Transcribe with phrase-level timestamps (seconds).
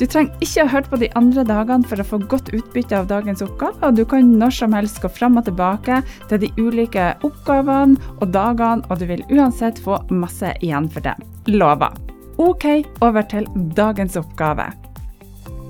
[0.00, 3.10] Du trenger ikke ha hørt på de andre dagene for å få godt utbytte av
[3.10, 7.10] dagens oppgave, og du kan når som helst gå fram og tilbake til de ulike
[7.26, 11.14] oppgavene og dagene, og du vil uansett få masse igjen for det.
[11.52, 11.92] Lover.
[12.40, 12.66] Ok,
[13.04, 14.70] over til dagens oppgave.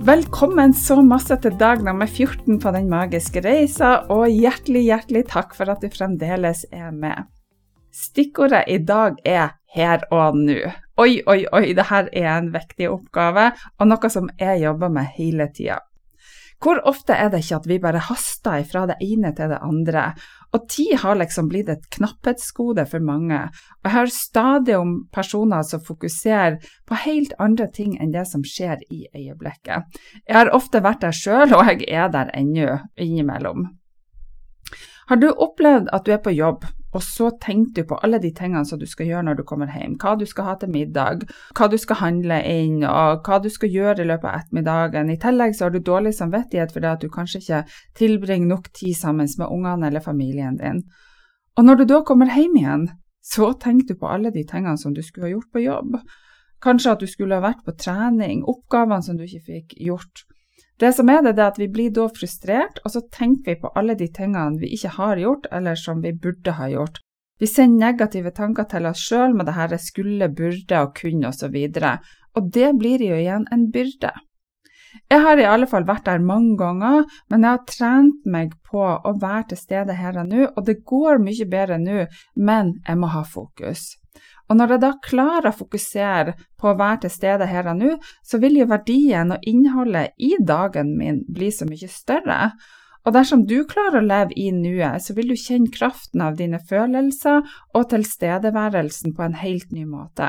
[0.03, 5.53] Velkommen så masse til dag nummer 14 på Den magiske reisa, og hjertelig, hjertelig takk
[5.59, 7.27] for at du fremdeles er med.
[7.93, 10.59] Stikkordet i dag er her og nå.
[11.01, 15.11] Oi, oi, oi, det her er en viktig oppgave, og noe som jeg jobber med
[15.17, 15.81] hele tida.
[16.63, 20.13] Hvor ofte er det ikke at vi bare haster fra det ene til det andre,
[20.55, 23.41] og tid har liksom blitt et knapphetsgode for mange,
[23.81, 28.45] og jeg hører stadig om personer som fokuserer på helt andre ting enn det som
[28.47, 29.99] skjer i øyeblikket.
[30.29, 33.73] Jeg har ofte vært der sjøl, og jeg er der ennå, innimellom.
[35.11, 36.63] Har du opplevd at du er på jobb,
[36.93, 39.71] og så tenker du på alle de tingene som du skal gjøre når du kommer
[39.73, 41.25] hjem, hva du skal ha til middag,
[41.57, 45.13] hva du skal handle inn, og hva du skal gjøre i løpet av ettermiddagen.
[45.13, 47.63] I tillegg så har du dårlig samvittighet fordi at du kanskje ikke
[47.99, 50.83] tilbringer nok tid sammen med ungene eller familien din.
[51.57, 52.91] Og når du da kommer hjem igjen,
[53.23, 55.97] så tenker du på alle de tingene som du skulle ha gjort på jobb.
[56.63, 60.25] Kanskje at du skulle ha vært på trening, oppgavene som du ikke fikk gjort.
[60.81, 63.61] Det som er det, det er at vi blir da frustrert, og så tenker vi
[63.63, 66.99] på alle de tingene vi ikke har gjort, eller som vi burde ha gjort.
[67.39, 71.57] Vi sender negative tanker til oss sjøl med det her skulle, burde og kunne osv.,
[71.57, 74.13] og, og det blir jo igjen en byrde.
[75.11, 78.83] Jeg har i alle fall vært der mange ganger, men jeg har trent meg på
[78.83, 82.05] å være til stede her og nå, og det går mye bedre nå,
[82.37, 83.87] men jeg må ha fokus.
[84.51, 87.97] Og når jeg da klarer å fokusere på å være til stede her og nå,
[88.27, 92.41] så vil jo verdien og innholdet i dagen min bli så mye større.
[93.03, 96.61] Og dersom du klarer å leve i nuet, så vil du kjenne kraften av dine
[96.69, 97.43] følelser
[97.75, 100.29] og tilstedeværelsen på en helt ny måte.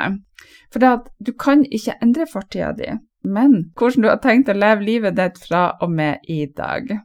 [0.74, 2.90] For du kan ikke endre fortida di,
[3.24, 6.96] men hvordan du har tenkt å leve livet ditt fra og med i dag.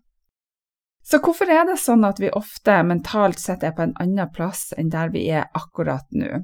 [1.08, 4.74] Så hvorfor er det sånn at vi ofte mentalt sett er på en annen plass
[4.76, 6.42] enn der vi er akkurat nå?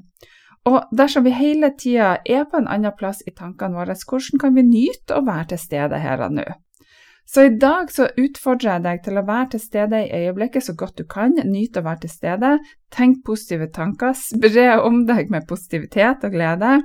[0.65, 4.55] Og dersom vi hele tida er på en annen plass i tankene våre, hvordan kan
[4.55, 6.45] vi nyte å være til stede her og nå?
[7.25, 10.75] Så i dag så utfordrer jeg deg til å være til stede i øyeblikket så
[10.77, 12.51] godt du kan, nyte å være til stede,
[12.93, 16.77] tenk positive tanker, spre om deg med positivitet og glede.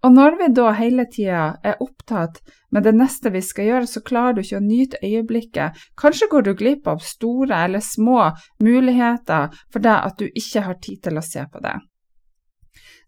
[0.00, 2.40] Og når vi da hele tida er opptatt
[2.72, 5.82] med det neste vi skal gjøre, så klarer du ikke å nyte øyeblikket.
[6.00, 8.30] Kanskje går du glipp av store eller små
[8.64, 11.76] muligheter for det at du ikke har tid til å se på det.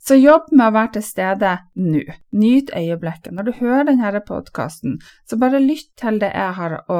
[0.02, 2.00] Så jobb med å være til stede nå.
[2.34, 3.30] Nyt øyeblikket.
[3.36, 4.96] Når du hører denne podkasten,
[5.30, 6.96] så bare lytt til det jeg har å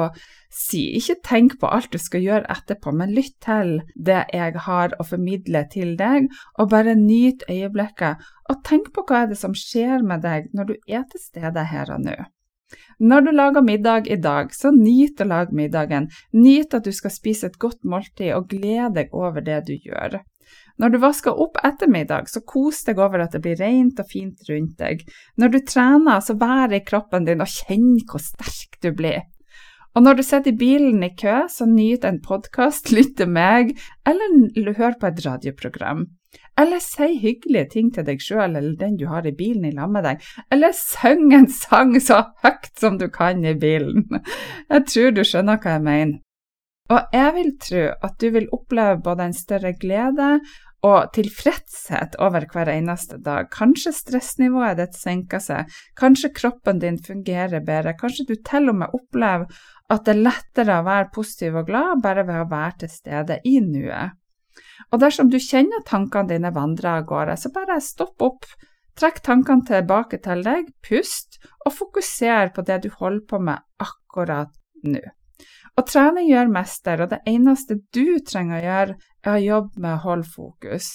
[0.47, 0.85] si.
[0.95, 5.07] Ikke tenk på alt du skal gjøre etterpå, men lytt til det jeg har å
[5.09, 8.23] formidle til deg, og bare nyt øyeblikket.
[8.47, 11.67] Og tenk på hva er det som skjer med deg når du er til stede
[11.73, 12.15] her og nå.
[13.03, 16.07] Når du lager middag i dag, så nyt å lage middagen.
[16.31, 20.21] Nyt at du skal spise et godt måltid, og gled deg over det du gjør.
[20.81, 24.41] Når du vasker opp ettermiddag, så kos deg over at det blir rent og fint
[24.49, 25.05] rundt deg.
[25.37, 29.21] Når du trener, så vær i kroppen din og kjenn hvor sterk du blir.
[29.93, 33.75] Og når du sitter i bilen i kø, så nyt en podkast, lytt til meg,
[34.09, 36.07] eller hør på et radioprogram.
[36.57, 39.89] Eller si hyggelige ting til deg sjøl eller den du har i bilen i lag
[39.89, 40.21] med deg.
[40.53, 44.05] Eller syng en sang så høyt som du kan i bilen.
[44.73, 46.19] Jeg tror du skjønner hva jeg mener.
[46.91, 50.35] Og jeg vil tro at du vil oppleve både en større glede
[50.83, 53.47] og tilfredshet over hver eneste dag.
[53.53, 58.97] Kanskje stressnivået ditt senker seg, kanskje kroppen din fungerer bedre, kanskje du til og med
[58.97, 59.47] opplever
[59.93, 63.39] at det er lettere å være positiv og glad bare ved å være til stede
[63.47, 64.19] i nuet.
[64.91, 68.45] Og dersom du kjenner tankene dine vandre av gårde, så bare stopp opp,
[68.99, 74.51] trekk tankene tilbake til deg, pust, og fokuser på det du holder på med akkurat
[74.83, 75.01] nå.
[75.73, 79.95] Og trening gjør mester, og det eneste du trenger å gjøre, er å jobbe med
[79.95, 80.89] å holde fokus.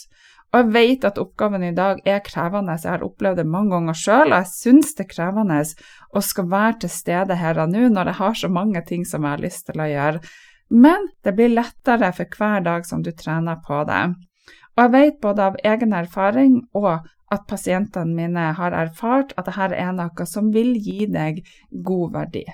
[0.49, 3.99] Og jeg vet at oppgaven i dag er krevende, jeg har opplevd det mange ganger
[4.01, 5.59] sjøl, og jeg syns det er krevende
[6.17, 9.27] å skal være til stede her og nå når jeg har så mange ting som
[9.27, 10.23] jeg har lyst til å gjøre.
[10.69, 14.03] Men det blir lettere for hver dag som du trener på det.
[14.77, 16.93] Og jeg vet både av egen erfaring og
[17.35, 21.43] at pasientene mine har erfart at dette er noe som vil gi deg
[21.85, 22.47] god verdi.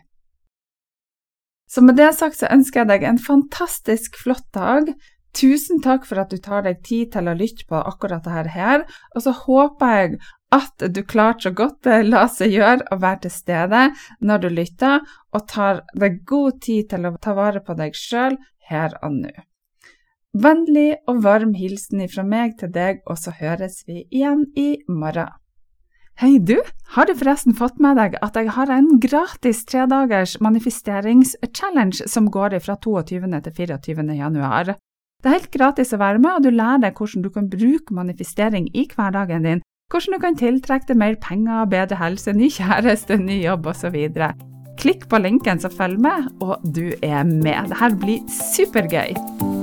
[1.70, 4.92] Så med det sagt så ønsker jeg deg en fantastisk flott dag.
[5.34, 8.84] Tusen takk for at du tar deg tid til å lytte på akkurat dette her,
[9.16, 10.18] og så håper jeg
[10.54, 13.80] at du klarte så godt det la seg gjøre å være til stede
[14.22, 15.00] når du lytter,
[15.34, 18.38] og tar deg god tid til å ta vare på deg sjøl
[18.70, 19.34] her og nå.
[20.34, 25.30] Vennlig og varm hilsen fra meg til deg, og så høres vi igjen i morgen.
[26.14, 26.60] Hei, du!
[26.94, 32.54] Har du forresten fått med deg at jeg har en gratis tredagers manifesteringschallenge som går
[32.62, 33.18] fra 22.
[33.48, 34.04] til 24.
[34.14, 34.76] januar?
[35.18, 37.96] Det er helt gratis å være med, og du lærer deg hvordan du kan bruke
[37.98, 43.18] manifestering i hverdagen din, hvordan du kan tiltrekke deg mer penger, bedre helse, ny kjæreste,
[43.18, 43.98] ny jobb osv.
[44.78, 47.74] Klikk på linken som følger med, og du er med.
[47.74, 49.53] Dette blir supergøy!